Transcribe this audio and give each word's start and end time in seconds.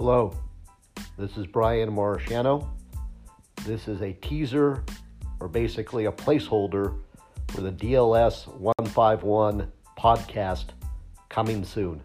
Hello, 0.00 0.32
this 1.18 1.36
is 1.36 1.48
Brian 1.48 1.90
Marciano. 1.90 2.68
This 3.64 3.88
is 3.88 4.00
a 4.00 4.12
teaser, 4.12 4.84
or 5.40 5.48
basically 5.48 6.04
a 6.04 6.12
placeholder, 6.12 6.96
for 7.48 7.62
the 7.62 7.72
DLS 7.72 8.46
151 8.58 9.72
podcast 9.98 10.66
coming 11.28 11.64
soon. 11.64 12.00